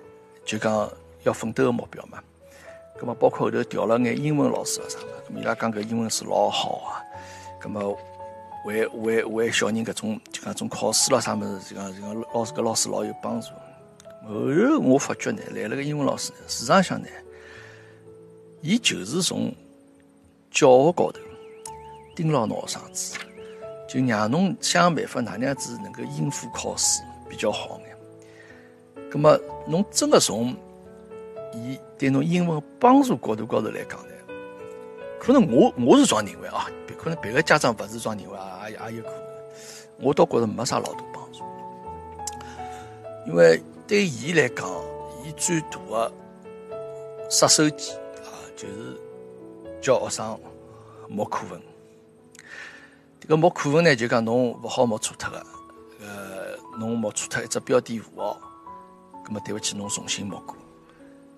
[0.46, 0.90] 就讲
[1.24, 2.20] 要奋斗的目标嘛。
[3.00, 7.04] 咁么包括后头调了眼英文老师啊啥的，咁伊拉讲搿英文是老好啊。
[7.62, 7.98] 咁么。
[8.66, 13.48] 为为为小人搿种就讲种考试咯啥物事，就讲就讲老师搿老师老有帮助。
[14.28, 17.08] 后头我发觉呢，来了个英文老师呢，实际上呢，
[18.62, 19.52] 伊就是从
[20.52, 21.20] 教学高头
[22.16, 23.18] 盯牢侬学生子，
[23.90, 29.08] 就让侬想办法哪能样子能够应付考试比较好眼。
[29.10, 30.56] 葛么侬真个从
[31.54, 34.11] 伊对侬英文帮助角度高头来讲呢，
[35.22, 36.68] 可能我我是这样认为啊。
[36.98, 39.22] 可能别个家长不是这样认为啊，也也有可能。
[40.00, 41.44] 我倒觉着没啥老大帮助，
[43.28, 44.68] 因为对伊来讲，
[45.24, 46.12] 伊最大的
[47.30, 49.00] 杀手锏啊，就是
[49.80, 50.40] 教学生
[51.08, 51.62] 默课文。
[53.20, 55.46] 这个默课文呢，就讲侬勿好默错脱个，
[56.02, 58.40] 呃，侬默错脱一只标点符号，
[59.26, 60.56] 那么对不起，侬重新默过，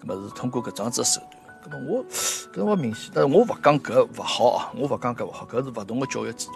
[0.02, 1.22] 那么是通过搿桩子手
[1.69, 1.71] 段。
[1.71, 2.06] 搿么我，
[2.54, 6.54] 搿我明显，但是我勿讲搿勿好啊，我勿讲搿勿好，搿是勿同个教育制度。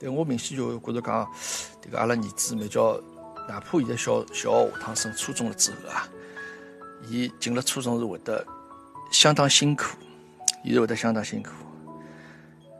[0.00, 1.26] 但我明显就觉着讲，
[1.82, 3.00] 迭个阿拉儿子蛮叫，
[3.48, 6.08] 哪怕现在小小学下趟升初中了之后啊，
[7.08, 8.46] 伊进了初中是会得
[9.10, 9.96] 相当辛苦，
[10.62, 11.50] 伊是会得相当辛苦。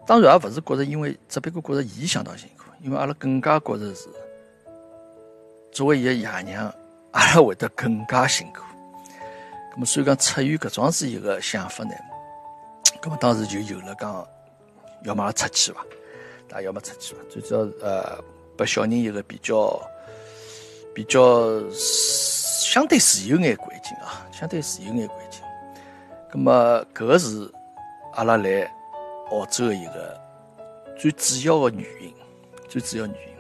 [0.06, 4.08] 当然也勿是觉着，因为只不过觉着伊相当辛苦，因为阿拉更加觉着是
[5.72, 6.72] 作为伊个爷娘，
[7.10, 8.62] 阿拉会得更加辛苦。
[9.78, 11.94] 咁么，所以讲出于搿桩子一个想法呢，
[13.00, 14.26] 咁么当时就有了讲，
[15.04, 15.86] 要么出去伐，
[16.48, 18.18] 大要么出去伐，最主要呃，
[18.56, 19.80] 拨小人一个比较
[20.92, 25.40] 比较相对自由眼环境啊，相对自由眼环境。
[26.32, 27.48] 咁么搿个是
[28.14, 28.68] 阿拉来
[29.30, 30.20] 澳洲的一个
[30.98, 32.12] 最主要的原因，
[32.68, 33.34] 最主要原因。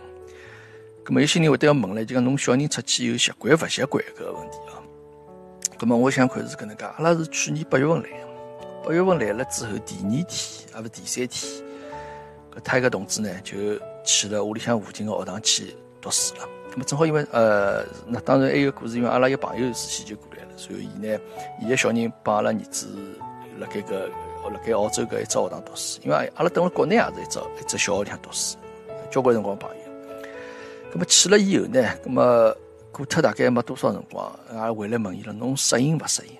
[1.04, 4.78] 咁么有些人会得要问了，就讲侬小人出去有习惯勿习惯搿个问题啊？
[5.78, 8.08] 咁么我想看是搿能介，阿拉是去年八月份来，
[8.84, 10.26] 八月份来了之后，第二天
[10.72, 11.52] 还是第三天，
[12.52, 13.56] 搿他一个同志呢就
[14.04, 16.40] 去了屋里向附近个学堂去读书了。
[16.74, 21.16] 咁么正好因为呃，那当然还有故事，因为阿拉一个朋友事先就过来了，所以伊呢，
[21.62, 22.88] 伊个小人帮阿拉儿子
[23.60, 24.10] 辣盖个
[24.52, 28.58] 辣盖澳洲搿一只学堂读书，因为阿拉等辣国内也是一只一只小学里向读书，
[29.12, 29.76] 交关辰光朋友。
[30.92, 32.56] 咁么去了以后呢，咁么。
[32.98, 36.32] 过脱大概没多少辰光，也回来问伊了，侬适应勿适应？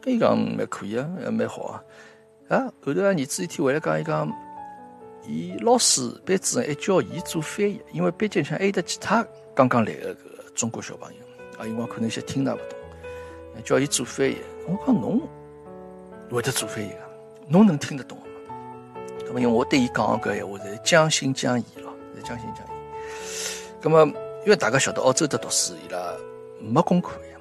[0.00, 1.82] 跟伊讲蛮可以啊，蛮好啊。
[2.48, 4.32] 啊，后头啊，儿子一天回来讲，伊讲，
[5.28, 9.22] 伊老师班主任还叫伊做翻译，因为班级里向还有得其他
[9.54, 10.20] 刚刚来的个
[10.54, 14.38] 中国小朋友，啊，因为可能一些听也勿懂，叫伊做翻译。
[14.66, 15.20] 我讲侬
[16.30, 16.96] 会得做翻译个，
[17.48, 18.24] 侬能听得懂吗？
[19.26, 22.70] 那么因为我对伊讲搿闲话是将信将疑咯，是将信将疑。
[23.82, 24.10] 那么
[24.46, 26.14] 因为大家晓得澳洲的读书，伊拉
[26.60, 27.38] 没功课呀，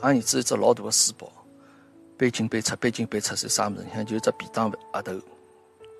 [0.00, 1.30] 俺儿子一只老大个书包。
[2.16, 3.86] 背进背出，背进背出是啥物事？
[3.94, 5.12] 像就只便当盒头，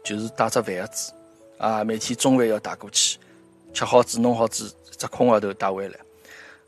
[0.03, 1.12] 就是带只饭盒子
[1.57, 1.85] 啊。
[1.85, 3.16] 每天中饭要带过去，
[3.73, 6.01] 吃好子弄好子，只空盒头带回来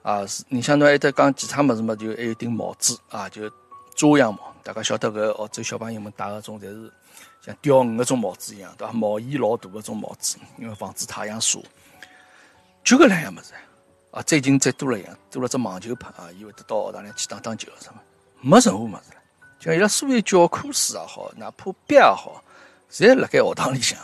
[0.02, 0.24] 啊。
[0.48, 1.92] 你像侬还得讲其他物事嘛？
[1.96, 3.50] 就还有顶帽子啊，就
[3.96, 4.54] 遮阳帽。
[4.62, 6.92] 大家晓得搿澳洲小朋友们戴个种，侪是
[7.44, 8.92] 像钓鱼个种帽子一样，对伐？
[8.92, 11.58] 毛衣老大个种帽子，因为防止太阳晒。
[12.86, 13.52] 就搿两样物事
[14.12, 14.22] 啊。
[14.22, 18.00] 最近再多了样，多了只网球拍啊，伊会得到学堂里去打打球什么，
[18.40, 19.20] 没任何物事了。
[19.58, 22.40] 像伊拉所有教科书也好，哪怕笔也好，
[22.88, 23.98] 侪辣盖学堂里向。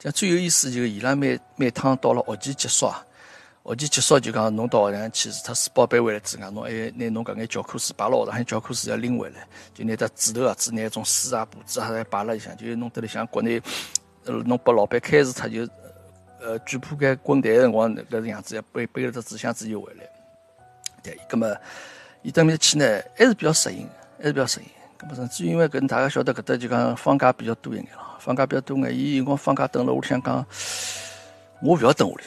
[0.00, 3.06] 像最有意思就是伊拉每每趟到了学期结束啊，
[3.62, 13.62] 学期结束就讲侬到学堂去，除脱书包背回来之外，侬还拿侬搿眼教科书摆辣学堂，教科书要拎回来，就拿得纸头盒子，拿种书啊、簿子啊摆辣里向，就弄得里像国内，
[14.24, 15.64] 呃，侬拨老板开除脱就，
[16.40, 20.08] 呃，举铺盖滚蛋辰光搿个样子，要背背了只纸箱子又回来。
[21.02, 21.56] 对，葛末
[22.22, 22.84] 伊等面去呢，
[23.16, 23.88] 还是比较适应。
[24.22, 24.66] 还是比较适应，
[24.98, 30.44] 搿么甚至因为搿大家晓得搿搭就讲放假比较多一眼咯，放假比较多眼，伊有辰光放假等辣屋里向讲，
[31.62, 32.24] 我勿要等屋里，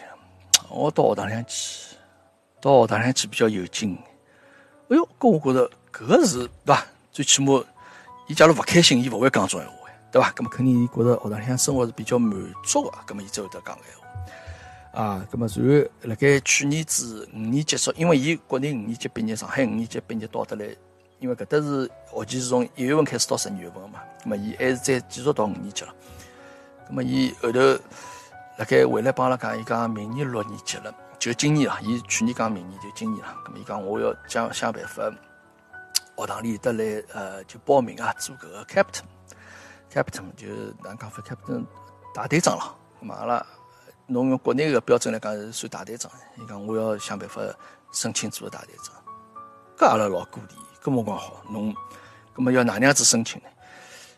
[0.71, 1.95] 我到学堂里向去，
[2.59, 3.95] 到学堂里向去比较有劲。
[4.89, 6.83] 哎哟，搿我觉着搿个是对伐？
[7.11, 7.63] 最起码，
[8.27, 9.82] 伊假如勿开心，伊勿会讲种闲话
[10.13, 10.31] 对伐？
[10.31, 15.01] 搿么肯定伊觉着学堂里向生活是比较满足个，搿么伊才会得讲闲话。
[15.01, 20.67] 啊，搿么随后辣盖去年子五年结束，因为伊国内五年级毕业，上海五年级毕业到得来。
[21.19, 25.95] 因为搿搭是学期是从一月份开始到十二月份嘛，咁么伊还是再继续到五年级了。
[26.89, 27.59] 咁么伊后头
[28.57, 33.33] 辣盖回来帮阿拉讲，伊讲明年六年级了，就今年啊，伊去年讲明年就今年了。
[33.47, 35.09] 咁么伊讲我要想想办法，
[36.17, 39.03] 学堂里得来呃就报名啊，做搿个 captain
[39.93, 40.47] captain，captain 就
[40.83, 41.65] 哪讲法 captain
[42.13, 42.75] 大队长了。
[43.01, 43.45] 咁么阿拉
[44.07, 47.41] 侬用国内个标准来讲是算大队长，伊讲我要想办法
[47.91, 48.95] 申请做个大队长，
[49.77, 50.55] 搿阿拉老鼓励。
[50.81, 51.73] 搿么讲好，侬
[52.35, 53.47] 搿么要哪能样子申请呢？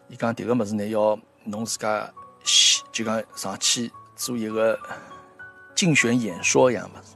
[0.08, 2.12] 伊讲迭个物事呢，要侬自家
[2.92, 4.80] 就讲上去做一个
[5.76, 7.16] 竞选演说一样物事。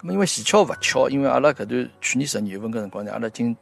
[0.00, 3.56] 搿么因为蹊跷勿巧，因为阿拉搿段去年十二月份搿辰光呢，阿拉经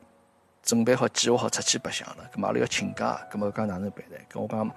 [0.65, 2.29] 准备好计划好出去白相了。
[2.35, 4.17] 搿么阿拉要请假，搿么讲哪能办呢？
[4.29, 4.69] 跟我讲，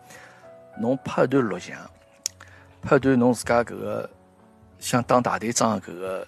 [0.78, 1.76] 侬拍一段录像，
[2.82, 4.10] 拍一段侬自家搿个
[4.80, 6.28] 想当大队长搿个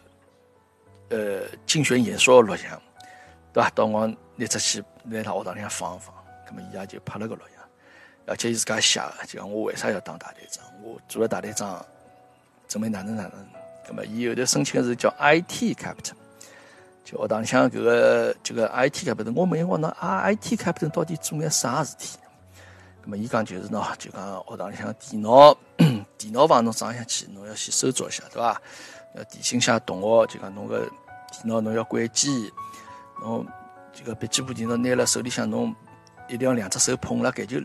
[1.10, 2.82] 呃竞选演说录像。
[3.52, 3.70] 对伐？
[3.72, 6.16] 到我拿出去，拿他学堂里向放一放，
[6.48, 7.64] 咁么伊也就拍了个录像，
[8.28, 10.64] 而且伊自家写个，就讲我为啥要当大队长？
[10.82, 11.86] 我做了大队长，
[12.68, 13.32] 准备哪能哪能？
[13.90, 16.14] 咁么伊后头申请个是叫 IT captain，
[17.10, 19.34] 就学堂里向搿个这个 IT captain。
[19.36, 19.90] 我问伊讲，那
[20.32, 22.20] IT captain 到底做眼啥事体？
[23.04, 25.58] 咁么伊讲就是喏，就讲学堂里向电脑，
[26.20, 28.62] 电脑房侬装上去，侬要先搜索一下，对伐？
[29.16, 30.82] 要提醒下同学，就讲侬个
[31.32, 32.54] 电脑侬要关机。
[33.24, 33.44] 侬
[33.92, 35.76] 这个笔记本电脑拿了手里向，侬
[36.28, 37.60] 一定要两只手捧辣，搿就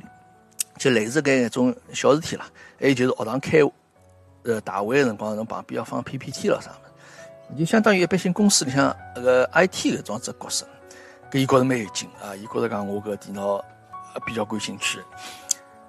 [0.79, 2.47] 就类似搿一种小事体啦。
[2.81, 3.59] 还有就是学堂开
[4.45, 6.71] 呃大会个辰光，侬旁边要放 PPT 了啥，
[7.59, 10.67] 就相当于一般性公司里向那个 IT 搿种只角色。
[11.31, 13.65] 搿伊觉着蛮有劲啊，伊觉着讲我搿电脑
[14.25, 15.01] 比较感兴趣。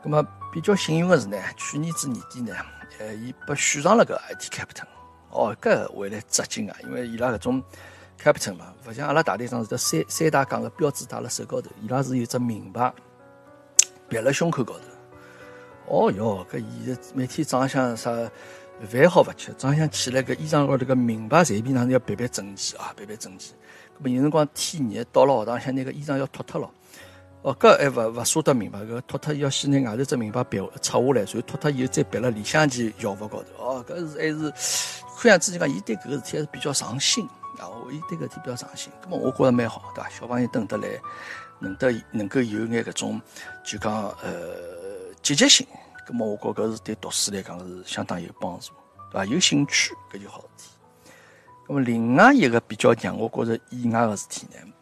[0.03, 2.53] 咁么比较幸运个是呢，去年子年底呢，
[2.99, 4.85] 呃，伊被选上了个 IT captain。
[5.29, 7.63] 哦，搿回来扎劲啊，因为伊拉搿种。
[8.17, 12.91] Captain 嘛，勿像阿拉大队长是得三三大杠个标志戴辣手高头，伊拉是有只名牌
[14.07, 14.79] 别辣胸口高头。
[15.87, 18.09] 哦哟，搿伊每天早浪向啥
[18.83, 23.53] 饭好勿吃，早浪向起来搿衣裳高头个名牌随便哪能要别别整齐啊，别别整齐。
[23.97, 26.69] 搿么有辰光天热到了学堂向那个衣裳要脱脱了。
[27.41, 33.63] 哦，搿还勿勿舍得名牌，搿脱脱要先拿外头只名牌别拆下来，然后脱脱以后再别辣里向件校服高头。
[33.63, 34.51] 哦，搿是还是
[35.17, 37.25] 看样子就讲，伊对搿个事体还是比较上心。
[37.57, 40.09] 啊，伊对搿事体比较上心，搿么我觉着蛮好，对伐？
[40.09, 40.89] 小朋友等得来，
[41.59, 43.21] 能得能够有眼搿种，
[43.63, 44.29] 就讲呃
[45.21, 45.65] 积极性，
[46.07, 48.71] 咁么我觉搿是对读书来讲是相当有帮助，
[49.11, 49.25] 对伐？
[49.25, 50.69] 有兴趣搿就好事体。
[51.67, 54.73] 咁么另外一个比较让我觉着意外个事体呢，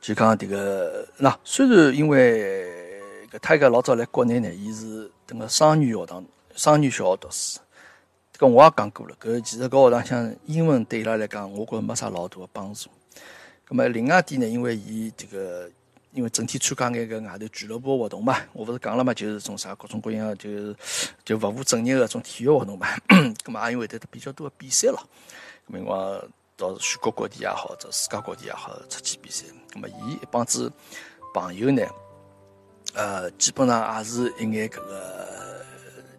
[0.00, 3.00] 就讲迭个，那虽然因为
[3.30, 6.24] 搿他一个老早来国内呢，伊是等个双语学堂、
[6.54, 7.60] 双语小学读书。
[8.38, 12.88] 搿我也讲过了，搿其实搿学堂像英文对伊拉来讲，我觉着没啥老大的帮助。
[13.68, 15.70] 咁么另外一点呢，因为伊这个
[16.12, 20.76] 因为整天参加眼个外头俱乐部活动嘛，我勿是讲了嘛，就是种啥各种各样，就是
[21.24, 22.86] 就勿务正业个种体育活动嘛。
[23.08, 24.98] 咁嘛也因为得比较多个比赛咯。
[25.66, 29.46] 咁么我到全国各地也好，到世界各地也好出去比赛。
[29.70, 30.70] 咁么伊一帮子
[31.32, 31.82] 朋友呢，
[32.92, 35.64] 呃，基本上也是一眼搿个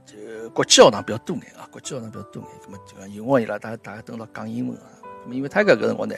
[0.08, 2.52] 就国际学堂比较多眼啊，国际学堂比较多眼。
[2.66, 4.90] 咁么就讲有辰伊拉大家大家蹲辣讲英文啊。
[5.24, 6.16] 咁么因为他搿个辰光呢，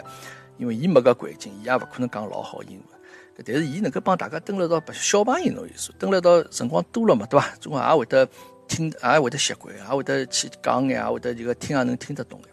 [0.57, 2.99] 因为伊没搿环境，伊也勿可能讲老好英文。
[3.45, 7.53] 但是伊能够帮大家蹲了到小朋友侬意思，蹲了到辰光多了嘛，对伐？
[7.59, 8.27] 总归也会得
[8.65, 12.47] 听，也会得习惯，也会得去讲眼，也会得这个听也能听得懂的。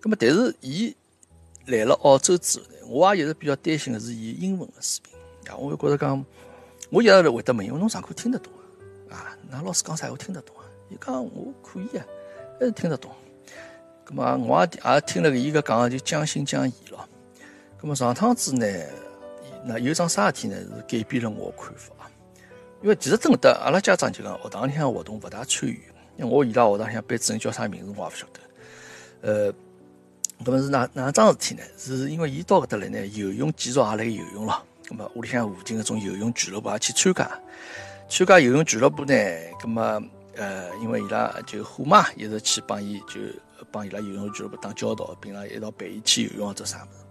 [0.00, 0.96] 咁么，但是伊
[1.66, 5.52] 来了澳洲之后呢，我也一直比较担心的是伊英文的水平。
[5.52, 6.24] 啊，我就觉得讲，
[6.88, 8.50] 我一直会得问，因为侬上课听得懂
[9.10, 9.36] 啊？
[9.50, 10.64] 那老师讲啥我听得懂啊？
[10.88, 12.06] 伊讲我可以啊，
[12.58, 13.10] 还是听得懂。
[14.06, 17.06] 咁么，我也也听了伊个讲，就将信将疑了。
[17.80, 18.66] 咁么上趟子呢？
[19.64, 20.56] 那有桩啥事体呢？
[20.56, 21.92] 是改变了我看法！
[22.82, 25.82] 因为其实真的，阿拉家长就讲学堂里向活动勿大参与。
[26.16, 28.40] 因为我伊拉学堂里向班主任叫啥名字我也勿晓得。
[29.20, 29.52] 呃，
[30.44, 31.62] 搿么是哪哪桩事体呢？
[31.76, 34.64] 是因为伊到搿搭来呢，游泳继续也来游泳了。
[34.84, 37.40] 搿么屋里向附近搿种游泳俱乐部也去参加。
[38.08, 39.14] 参加游泳俱乐部呢，
[39.60, 40.02] 搿么
[40.36, 43.20] 呃，因为伊拉就虎妈一直去帮伊就
[43.70, 47.04] 帮伊拉游泳俱乐部打交道，并且一道陪伊去游泳或者啥物事。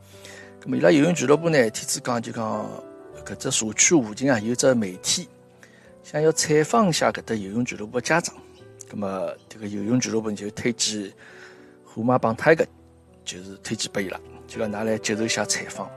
[0.75, 1.57] 伊拉游泳俱乐部呢？
[1.69, 2.69] 天子讲就讲，
[3.25, 5.27] 搿只社区附近啊有只媒体，
[6.03, 8.35] 想要采访一下搿搭游泳俱乐部的家长。
[8.91, 11.09] 咁么这个游泳俱乐部就推荐
[11.85, 12.67] 虎妈帮泰个，
[13.23, 15.89] 就是推荐拨伊拉，就讲拿来接受一下采访。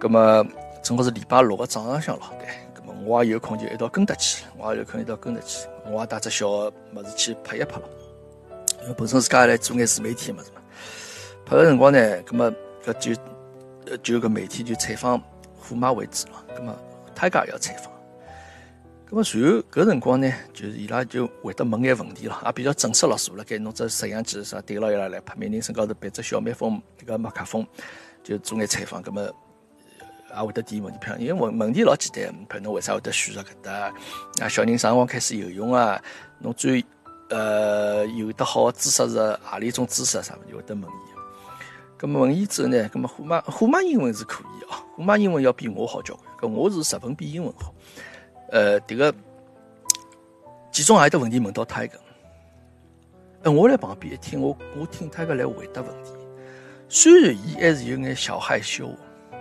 [0.00, 0.44] 咁么
[0.82, 2.48] 正好是礼拜六个早上向咯，对。
[2.74, 7.88] 咁么我也有空就一道跟得去，我也有空一道跟得去，我也带只小个物事去拍一拍咯。
[8.82, 10.60] 因为本身自家来做眼自媒体物事嘛，
[11.46, 12.52] 拍个辰光呢，咁么
[12.84, 13.22] 搿就。
[13.98, 15.22] 就个媒体就采访
[15.56, 16.76] 虎妈为主了，咁么
[17.14, 17.92] 他家也要采访，
[19.08, 27.66] 咁么随后搿辰光呢，就是伊拉就会得问眼问题了，也比较正式了，坐辣盖弄只摄像机啥对牢伊拉来拍，每人身高头背只小蜜蜂迭个麦克风，
[28.22, 29.22] 就做眼采访，咁么
[30.30, 33.92] 也会得提问题，因为问问题老简单，譬如侬为啥会得选择搿搭？
[34.40, 36.00] 啊，小人啥辰光开始游泳啊？
[36.38, 36.84] 侬最
[37.28, 40.22] 呃有得好姿势是何里一种姿势？
[40.22, 41.09] 啥物事会得问伊。
[42.00, 42.88] 咁么问伊之后呢？
[42.88, 46.50] 咁么虎妈虎妈英文是可以啊，虎妈英文要比我好交关。
[46.50, 47.74] 搿我是十分比英文好。
[48.50, 49.14] 呃，迭个
[50.72, 52.00] 其中还有得问题问到他一个，
[53.42, 56.12] 呃，我来旁边一听，我我听他个来回答问题。
[56.88, 58.86] 虽然伊还是有眼小害羞，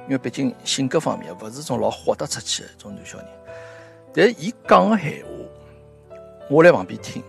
[0.06, 3.28] 因为毕竟性格方面勿是种老豁得出去的种男小人，
[4.14, 6.18] 但伊讲个闲话，
[6.50, 7.24] 我来旁边听。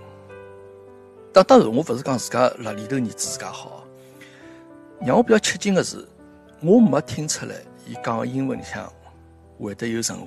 [1.32, 3.79] 当当然，我勿是讲自家辣里头儿子自家好。
[5.02, 6.06] 让我比较吃惊的是，
[6.60, 7.54] 我没听出来
[7.86, 8.92] 伊讲个英文里向
[9.58, 10.26] 会得有任何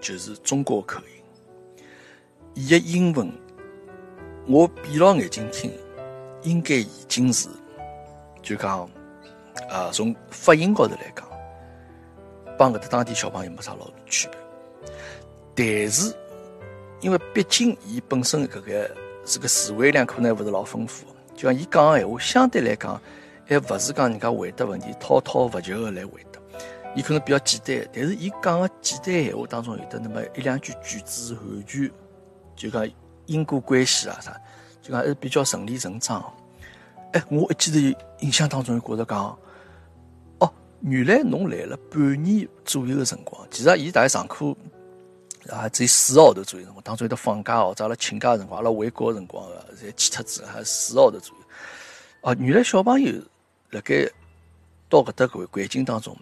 [0.00, 1.22] 就是中国口音。
[2.54, 3.30] 伊个英文
[4.46, 5.70] 我闭牢眼睛听，
[6.42, 7.48] 应该已经是
[8.42, 8.88] 就讲
[9.68, 11.28] 啊，从发音高头来讲，
[12.56, 14.38] 帮搿搭当地小朋友没啥老大区别。
[15.54, 16.16] 但是
[17.02, 18.90] 因为毕竟伊本身搿个
[19.26, 21.04] 是个词汇量可能勿是老丰富，
[21.36, 22.98] 就像伊讲个闲话相对来讲。
[23.46, 26.40] 还勿是讲人家回答问题滔滔不绝的来回答，
[26.96, 31.90] 伊可能比较简单，但是伊讲个简单闲话当中有的那么一两句句子完全
[32.56, 32.88] 就讲
[33.26, 34.40] 因果关系啊啥，
[34.80, 36.24] 就讲还是比较顺理成章。
[37.12, 39.38] 哎，我一记头印象当中觉着讲，
[40.38, 44.56] 哦，原来侬来了半年左右的辰光，其实伊大概上课
[45.50, 51.44] 啊只有四个号头左右辰光，当中有得放假哦，者阿拉请假辰光，阿拉回国个辰光个侪去脱子，还四个号头左右。
[52.22, 53.12] 哦，原来小朋友。
[53.74, 54.08] 辣盖
[54.88, 56.16] 到搿搭环环境当中，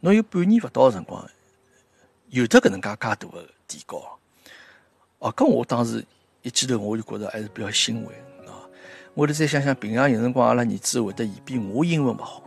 [0.00, 1.24] 侬有半年勿到个辰光，
[2.30, 4.18] 有得搿能介介大个提高。
[5.20, 6.04] 哦，搿我当时
[6.42, 8.12] 一记头我就觉着还是比较欣慰
[8.48, 8.66] 啊。
[9.14, 12.42] 我头再想想，平常有辰光阿拉儿子会得嫌比我英文勿好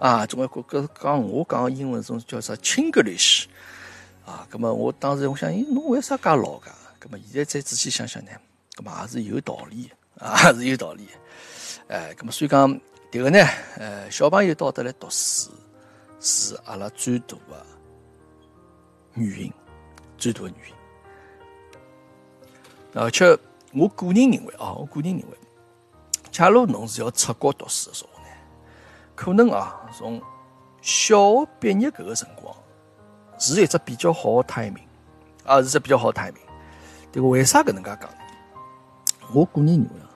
[0.00, 3.44] 啊，总归觉搿讲我讲个英文种叫啥 Chinglish
[4.26, 4.44] 啊。
[4.50, 6.72] 葛末我当时我想，咦，侬为啥介老噶？
[6.98, 8.32] 葛末现在再仔细想想呢，
[8.74, 9.88] 葛末也是有道理
[10.18, 11.06] 啊，是有道理。
[11.86, 12.80] 哎，葛末所以讲。
[13.12, 13.38] 迭个呢，
[13.76, 15.50] 呃，小朋友到得来读书
[16.18, 17.66] 是阿拉最大的
[19.16, 19.52] 原因，
[20.16, 20.74] 最大的原因。
[22.94, 23.38] 而且
[23.74, 25.36] 我个人认为啊，我个人认为，
[26.30, 28.28] 假如侬是要出国读书的时候呢，
[29.14, 30.18] 可能啊，从
[30.80, 32.56] 小学毕业搿个辰光
[33.38, 34.86] 是一只比较好的 timing，
[35.44, 36.36] 啊，是只比较好的 timing。
[37.12, 38.08] 迭个为啥搿能介讲？
[39.34, 40.08] 我个人认为啊。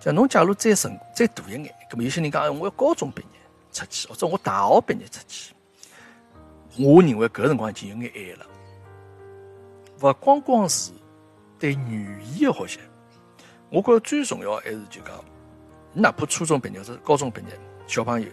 [0.00, 3.38] 像侬假如再成再大一眼，咁有些人讲，我要高中毕业
[3.72, 5.54] 出去，或者我大学毕业出去，
[6.76, 8.46] 我认为搿辰光已经有眼晚了，
[10.00, 10.90] 勿光光是
[11.58, 12.80] 对语言的学习，
[13.70, 15.24] 我觉着最重要还是就讲，
[15.92, 18.28] 哪怕初中毕业或者高中毕业，小朋友，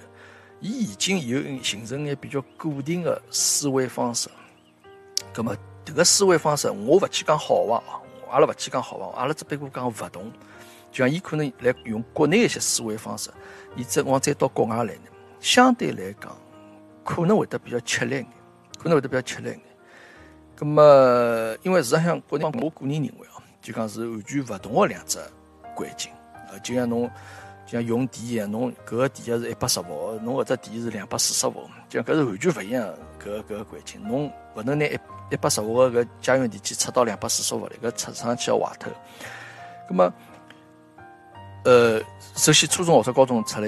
[0.59, 4.27] 伊已经有形成眼比较固定的思维方式。
[5.31, 5.55] 葛么，
[5.85, 8.01] 迭个思维方式，我勿去讲好坏啊，
[8.31, 10.31] 阿拉勿去讲好坏，阿拉只不过讲勿同。
[10.91, 13.29] 就像伊可能来用国内一些思维方式，
[13.77, 16.35] 伊再往再到国外来呢，相对来讲
[17.05, 18.27] 可能会得比较吃力眼，
[18.77, 19.59] 可能会得比较吃力眼。
[20.55, 25.17] 葛么，因为事实上国内，我个人认为啊，就讲是完全勿同的两只
[25.73, 26.11] 环境。
[26.51, 27.09] 呃，就像侬，
[27.65, 34.03] 就像用电一样，侬搿个电压是一百十伏，侬搿只电是两百四十伏，就搿是完全勿一样搿搿个环境。
[34.03, 34.99] 侬勿能拿一
[35.31, 38.91] 一百十伏个搿家用电器插到两百四十伏里，搿插上去要坏脱。
[39.87, 40.13] 葛么。
[41.63, 42.01] 呃，
[42.35, 43.67] 首先初中或者高中出来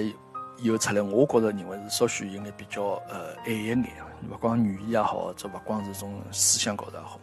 [0.57, 3.85] 以后出来，我觉着认为是稍许有眼比较呃晚一眼，
[4.31, 7.19] 勿光语言也好，或者勿光是种思想高头也好。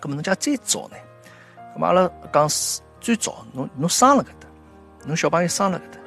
[0.00, 0.96] 咁么侬家再早呢？
[1.74, 2.46] 咁么阿拉讲
[3.00, 4.46] 最早，侬侬生了搿搭，
[5.06, 5.98] 侬小朋友生了搿搭，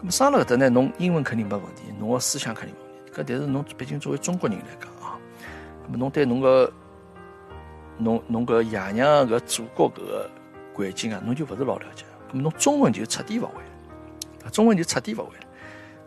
[0.00, 0.68] 咁么生了搿搭呢？
[0.68, 3.12] 侬英文肯定没问题，侬个思想肯定没问题。
[3.12, 5.14] 搿但是侬毕竟作为中国人来讲啊，
[5.86, 6.72] 咁么侬对侬个
[7.96, 10.30] 侬侬个爷娘个祖国搿个
[10.74, 12.04] 环境啊，侬就勿是老了解。
[12.30, 13.60] 咁么侬中文就彻底勿会
[14.44, 15.44] 了，中文就彻底勿会了。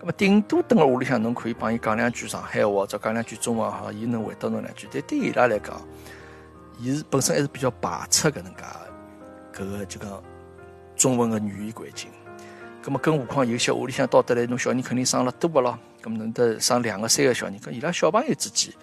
[0.02, 4.88] 咁么顶多等辣屋里向，侬可以帮伊讲两句上海话，或者讲两句中文哈，伊能回答侬两句。
[4.92, 5.82] 但对伊拉来讲，
[6.80, 8.64] 伊是本身还是比较排斥搿能介
[9.54, 10.24] 搿个就讲
[10.96, 12.10] 中文个语言环境。
[12.84, 18.74] 咁么更何况有些屋里向到得来，侬小人肯定生了多个咯，咁么能得生两个三个小人，跟伊拉小朋友之间。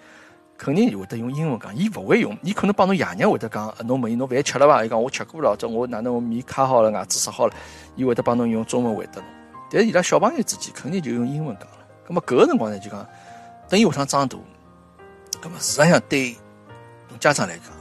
[0.62, 4.84] 肯定会得用英文讲，伊勿会用，伊可能帮侬爷娘会得讲，侬问伊侬饭吃了伐？
[4.84, 7.54] 伊讲我吃过了，或者我哪能我面卡好了，牙齿刷好了，
[7.96, 9.24] 伊会得帮侬用中文回答侬。
[9.70, 11.78] 但是伊拉小朋友之间肯定就用英文讲了。
[12.06, 13.06] 咁么搿个辰光呢，就讲
[13.70, 14.36] 等伊下趟长大，
[15.40, 16.36] 咁么事实上对
[17.18, 17.72] 家长来讲，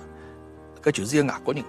[0.82, 1.62] 搿就是一个外国人，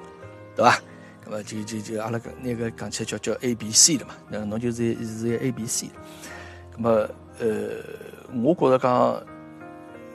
[0.55, 0.79] 对伐？
[1.27, 5.89] 咁么就就就阿拉搿那个讲起来叫叫 A B C 了嘛，那侬就是是一 A B C。
[6.77, 6.89] 咁么
[7.41, 7.49] 呃，
[8.45, 9.21] 我觉着讲。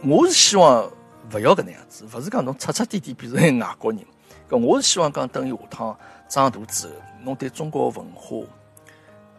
[0.07, 0.87] 我是希望
[1.33, 3.99] 勿要搿能样子，勿是讲侬彻彻底底变成外国人。
[4.47, 5.97] 搿我是希望讲等伊下趟
[6.29, 6.93] 长大之后，
[7.23, 8.37] 侬对中国文化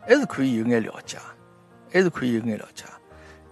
[0.00, 1.18] 还是可以有眼了解，
[1.92, 2.84] 还是可以有眼了解。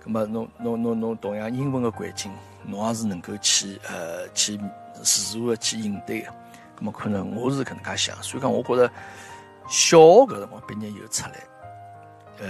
[0.00, 2.32] 葛末侬侬侬侬同样英文个环境，
[2.64, 4.58] 侬也是能够去呃去
[5.00, 6.26] 自如个去应对个。
[6.74, 8.88] 葛末可能我是搿能介想，所以讲我觉着
[9.68, 11.36] 小学搿辰光毕业以后出来，
[12.40, 12.48] 呃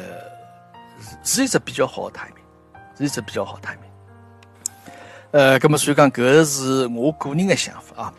[1.22, 3.92] 是一只比较好的 timing，是一只比较好 timing。
[5.34, 8.14] 呃，咁么所以讲，搿是我个人的想法啊。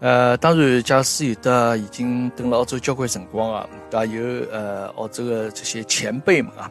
[0.00, 4.04] 呃，当然，假使有的已经等了澳洲交关辰光啊，对伐？
[4.06, 6.68] 有呃澳洲的这些前辈们啊，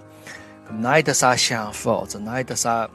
[0.70, 2.86] 咁哪有得啥想法，或者哪有得啥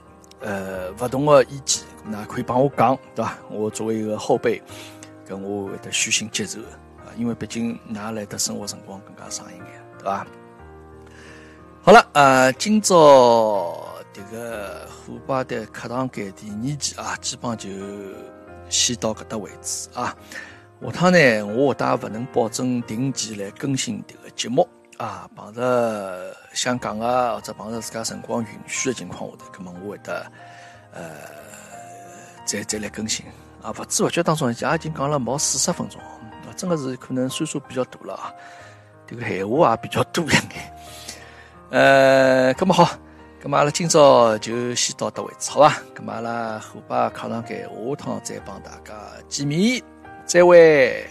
[0.41, 3.39] 呃勿同的意见，那可以帮我讲，对伐？
[3.49, 4.61] 我作为一个后辈，
[5.27, 9.69] 咁我会得虚心接受啊，因为毕竟哪来的生活辰光更加长一点，
[9.99, 10.27] 对伐？
[11.81, 13.82] 好了，呃，今朝
[14.13, 14.89] 这个。
[15.05, 17.69] 虎爸的课堂改第二期啊，基本上就
[18.69, 20.15] 先到搿搭为止啊。
[20.81, 25.29] 下趟呢，我会得勿能保证定期来更新迭个节目啊。
[25.35, 30.25] 碰着想讲个或者碰着自家辰光允许的情况下头，葛末我会得
[30.93, 31.03] 呃
[32.45, 33.27] 再再来更新
[33.61, 33.75] 啊。
[33.77, 36.01] 勿知勿觉当中，也已经讲了毛四十分钟，
[36.57, 38.33] 真的是可能岁数比较大了啊。
[39.05, 40.43] 这个闲话也比较多一眼。
[41.71, 42.89] 呃，葛末好。
[43.43, 45.83] 咁么阿拉今朝就先到这为止，好吧？
[45.97, 47.69] 咁么阿拉后把课堂间下
[47.99, 48.95] 趟再帮大家
[49.29, 49.83] 见面，
[50.25, 51.05] 再会。